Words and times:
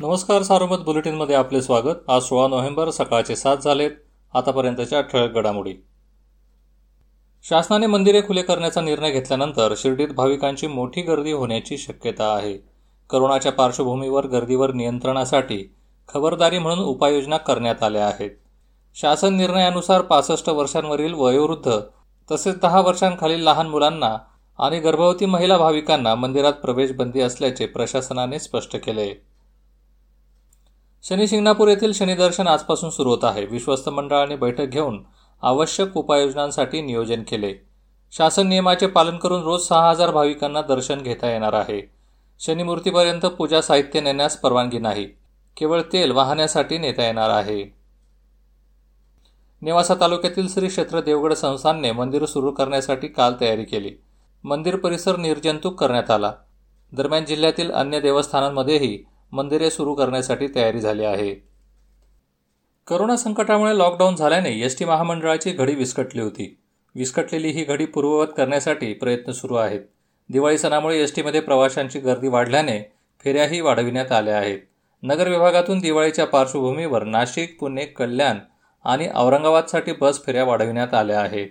नमस्कार 0.00 0.42
सारोमत 0.42 0.76
बुलेटिनमध्ये 0.76 1.36
आपले 1.36 1.62
स्वागत. 1.62 1.94
आज 2.08 2.22
सोळा 2.22 2.48
नोव्हेंबर 2.48 2.90
सकाळचे 2.90 3.36
सात 3.36 3.56
झालेत. 3.56 3.90
आतापर्यंतच्या 4.34 5.00
ठळक 5.00 5.30
घडामोडी. 5.30 5.74
शासनाने 7.48 7.86
मंदिरे 7.86 8.20
खुले 8.20 8.42
करण्याचा 8.42 8.80
निर्णय 8.80 9.10
घेतल्यानंतर 9.10 9.74
शिर्डीत 9.76 10.08
भाविकांची 10.08 10.66
मोठी 10.66 11.02
गर्दी 11.02 11.32
होण्याची 11.32 11.78
शक्यता 11.78 12.36
आहे. 12.36 12.58
करोनाच्या 13.10 13.52
पार्श्वभूमीवर 13.52 14.26
गर्दीवर 14.26 14.72
नियंत्रणासाठी 14.72 15.74
खबरदारी 16.08 16.58
म्हणून 16.58 16.84
उपाययोजना 16.84 17.36
करण्यात 17.36 17.82
आल्या 17.82 18.06
आहेत. 18.06 18.30
शासन 18.94 19.34
निर्णयानुसार 19.34 20.00
पासष्ट 20.00 20.48
वर्षांवरील 20.48 21.14
वयोवृद्ध 21.14 21.80
तसेच 22.30 22.60
दहा 22.62 22.80
वर्षांखालील 22.80 23.40
लहान 23.40 23.66
मुलांना 23.66 24.18
आणि 24.58 24.80
गर्भवती 24.80 25.26
महिला 25.26 25.58
भाविकांना 25.58 26.14
मंदिरात 26.14 26.52
प्रवेश 26.52 26.92
बंदी 26.92 27.20
असल्याचे 27.20 27.66
प्रशासनाने 27.66 28.38
स्पष्ट 28.38 28.76
केले. 28.76 29.27
शनी 31.08 31.28
शिंगणापूर 31.28 31.68
येथील 31.68 31.92
शनिदर्शन 31.92 32.46
आजपासून 32.46 32.90
सुरू 32.90 33.10
होत 33.10 33.24
आहे. 33.24 33.46
विश्वस्त 33.46 33.88
मंडळाने 33.88 34.36
बैठक 34.36 34.64
घेऊन 34.64 35.04
आवश्यक 35.42 35.96
उपाययोजनांसाठी 35.96 36.82
नियोजन 36.82 37.22
केले. 37.22 37.54
शासन 38.12 38.46
नियमाचे 38.46 38.86
पालन 38.86 39.16
करून 39.16 39.42
रोज 39.42 39.62
सहा 39.62 39.90
हजार 39.90 40.10
भाविकांना 40.10 40.62
दर्शन 40.62 41.02
घेता 41.02 41.30
येणार 41.30 41.52
आहे. 41.52 41.90
शनिमूर्तीपर्यंत 42.40 43.26
पूजा 43.26 43.60
साहित्य 43.60 44.00
नेण्यास 44.00 44.36
परवानगी 44.36 44.78
नाही. 44.78 45.04
केवळ 45.56 45.82
तेल 45.92 46.10
वाहण्यासाठी 46.10 46.78
नेता 46.78 47.04
येणार 47.04 47.30
आहे. 47.30 47.74
नेवासा 49.62 49.94
तालुक्यातील 50.00 50.48
श्री 50.48 50.68
क्षेत्र 50.68 51.00
देवगड 51.00 51.32
संस्थानने 51.32 51.92
मंदिर 51.92 52.24
सुरू 52.24 52.50
करण्यासाठी 52.50 53.08
काल 53.08 53.34
तयारी 53.40 53.64
केली. 53.64 53.90
मंदिर 54.44 54.76
परिसर 54.76 55.16
निर्जंतुक 55.16 55.80
करण्यात 55.80 56.10
आला. 56.10 56.32
दरम्यान 56.92 57.24
जिल्ह्यातील 57.24 57.70
अन्य 57.70 58.00
देवस्थानांमध्येही 58.00 59.04
मंदिरे 59.32 59.70
सुरू 59.70 59.94
करण्यासाठी 59.94 60.46
तयारी 60.54 60.80
झाली 60.80 61.04
आहे. 61.04 61.34
करोना 62.86 63.16
संकटामुळे 63.16 63.78
लॉकडाऊन 63.78 64.16
झाल्याने 64.16 64.50
एस 64.50 64.78
टी 64.78 64.84
महामंडळाची 64.84 65.50
घडी 65.50 65.74
विस्कटली 65.74 66.20
होती. 66.20 66.58
विस्कटलेली 66.94 67.48
ही 67.48 67.64
घडी 67.64 67.86
पूर्ववत 67.86 68.26
करण्यासाठी 68.36 68.92
प्रयत्न 68.92 69.32
सुरू 69.32 69.54
आहेत. 69.54 69.80
दिवाळी 70.30 70.58
सणामुळे 70.58 71.02
एस 71.02 71.14
टीमध्ये 71.14 71.40
प्रवाशांची 71.40 71.98
गर्दी 71.98 72.28
वाढल्याने 72.28 72.92
फेऱ्याही 73.24 73.60
वाढविण्यात 73.60 74.12
आल्या 74.12 74.38
आहेत. 74.38 74.58
नगर 75.02 75.28
विभागातून 75.28 75.78
दिवाळीच्या 75.78 76.26
पार्श्वभूमीवर 76.26 77.04
नाशिक 77.04 77.60
पुणे 77.60 77.84
कल्याण 77.84 78.38
आणि 78.84 79.08
औरंगाबादसाठी 79.14 79.92
बस 79.92 80.22
फेऱ्या 80.26 80.44
वाढविण्यात 80.44 80.94
आल्या 80.94 81.20
आहेत. 81.20 81.48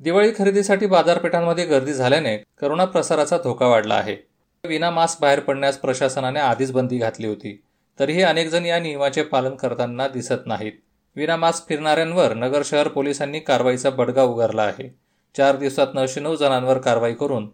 दिवाळी 0.00 0.32
खरेदीसाठी 0.38 0.86
बाजारपेठांमध्ये 0.86 1.64
गर्दी 1.64 1.92
झाल्याने 1.92 2.36
करोना 2.36 2.84
प्रसाराचा 2.84 3.36
धोका 3.36 3.66
वाढला 3.66 3.94
आहे. 3.94 4.27
विना 4.64 4.90
मास्क 4.90 5.20
बाहेर 5.20 5.40
पडण्यास 5.40 5.78
प्रशासनाने 5.78 6.40
आधीच 6.40 6.72
बंदी 6.72 6.98
घातली 6.98 7.26
होती. 7.26 7.62
तरीही 8.00 8.22
अनेक 8.22 8.48
जण 8.48 8.66
या 8.66 8.80
नियमाचे 8.80 9.22
पालन 9.22 9.54
करताना 9.54 10.08
दिसत 10.08 10.46
नाहीत. 10.46 10.72
विना 11.16 11.36
मास्क 11.36 11.68
फिरणाऱ्यांवर 11.68 12.34
नगर 12.34 12.62
शहर 12.64 12.88
पोलिसांनी 12.88 13.40
कारवाईचा 13.40 13.90
बडगा 13.90 14.22
उगारला 14.22 14.62
आहे. 14.62 14.94
चार 15.36 15.56
दिवसात 15.56 15.86
नऊशे 15.94 16.20
नऊ 16.20 16.36
जणांवर 16.36 16.78
कारवाई 16.78 17.14
करून 17.14 17.50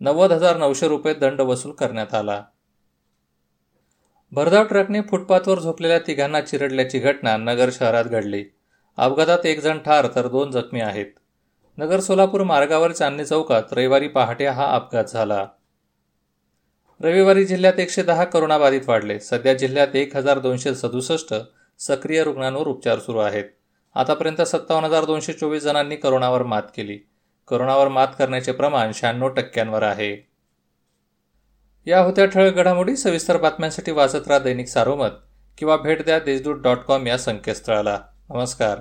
नव्वद 0.00 0.32
हजार 0.32 0.56
नऊशे 0.56 0.88
रुपये 0.88 1.14
दंड 1.14 1.40
वसूल 1.40 1.72
करण्यात 1.72 2.14
आला. 2.14 2.42
भरधाव 4.32 4.64
ट्रकने 4.64 5.00
फुटपाथवर 5.00 5.58
झोपलेल्या 5.58 5.98
तिघांना 5.98 6.40
चिरडल्याची 6.40 6.98
घटना 6.98 7.36
नगर 7.36 7.70
शहरात 7.72 8.04
घडली. 8.04 8.44
अपघातात 8.96 9.46
एक 9.46 9.60
जण 9.60 9.78
ठार 9.78 10.06
तर 10.14 10.28
दोन 10.28 10.50
जखमी 10.50 10.80
आहेत. 10.80 11.06
नगर 11.78 12.00
सोलापूर 12.00 12.42
मार्गावर 12.42 12.92
चांदणी 12.92 13.24
चौकात 13.24 13.62
रविवारी 13.72 14.08
पहाटे 14.08 14.46
हा 14.46 14.74
अपघात 14.74 15.04
झाला. 15.04 15.46
रविवारी 17.04 17.44
जिल्ह्यात 17.44 17.80
एकशे 17.80 18.02
दहा 18.02 18.24
करोनाबाधित 18.24 18.80
वाढले. 18.88 19.20
सध्या 19.20 19.54
जिल्ह्यात 19.54 19.96
एक 19.96 20.16
हजार 20.16 20.38
दोनशे 20.38 20.74
सदुसष्ट 20.74 21.34
सक्रिय 21.78 22.24
रुग्णांवर 22.24 22.66
उपचार 22.66 22.98
सुरू 22.98 23.18
आहेत. 23.18 23.44
आतापर्यंत 23.94 24.42
सत्तावन्न 24.42 24.84
हजार 24.84 25.04
दोनशे 25.04 25.32
चोवीस 25.32 25.62
जणांनी 25.62 25.96
करोनावर 25.96 26.42
मात 26.42 26.62
केली. 26.76 26.98
करोनावर 27.48 27.88
मात 27.88 28.08
करण्याचे 28.18 28.52
प्रमाण 28.52 28.90
शहाण्णव 28.94 29.28
टक्क्यांवर 29.28 29.82
आहे. 29.82 30.28
या 31.86 32.00
होत्या 32.00 32.26
ठळक 32.26 32.54
घडामोडी 32.54 32.96
सविस्तर 32.96 33.36
बातम्यांसाठी 33.36 33.92
वाचत 33.92 34.28
राहा 34.28 34.38
दैनिक 34.38 34.68
सारोमत 34.68 35.10
किंवा 35.58 35.76
भेट 35.76 36.04
द्या 36.04 36.18
देशदूत 36.18 36.56
डॉट 36.56 36.78
कॉम 36.78 37.06
या 37.06 37.18
संकेतस्थळाला. 37.18 37.98
नमस्कार. 38.30 38.78